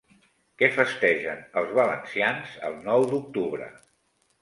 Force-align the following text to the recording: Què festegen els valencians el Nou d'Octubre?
Què 0.61 0.69
festegen 0.77 1.45
els 1.63 1.77
valencians 1.81 2.59
el 2.71 2.83
Nou 2.91 3.09
d'Octubre? 3.15 3.73